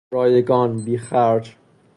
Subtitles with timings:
[0.13, 1.55] رایگان، بیخرج